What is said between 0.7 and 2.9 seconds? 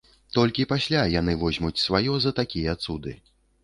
пасля яны возьмуць сваё за такія